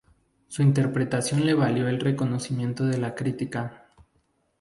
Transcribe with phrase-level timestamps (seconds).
[0.47, 3.85] Su interpretación le valió el reconocimiento de la crítica.